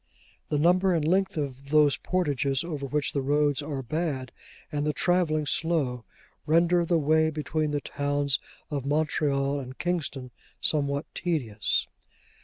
[0.49, 4.31] The number and length of those portages, over which the roads are bad,
[4.71, 6.05] and the travelling slow,
[6.47, 8.39] render the way between the towns
[8.71, 11.85] of Montreal and Kingston, somewhat tedious.